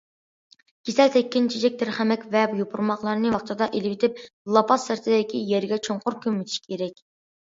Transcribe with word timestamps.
كېسەل 0.87 1.09
تەگكەن 1.15 1.49
چېچەك، 1.55 1.75
تەرخەمەك 1.81 2.23
ۋە 2.35 2.41
يوپۇرماقلارنى 2.59 3.33
ۋاقتىدا 3.33 3.67
ئېلىۋېتىپ، 3.81 4.21
لاپاس 4.57 4.87
سىرتىدىكى 4.89 5.43
يەرگە 5.51 5.79
چوڭقۇر 5.89 6.19
كۆمۈۋېتىش 6.25 6.65
كېرەك. 6.65 6.99